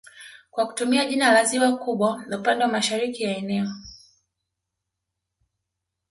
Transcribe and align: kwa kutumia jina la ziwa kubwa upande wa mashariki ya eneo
kwa 0.51 0.67
kutumia 0.67 1.05
jina 1.05 1.31
la 1.31 1.43
ziwa 1.45 1.77
kubwa 1.77 2.25
upande 2.31 2.63
wa 2.65 2.71
mashariki 2.71 3.23
ya 3.23 3.37
eneo 3.37 3.67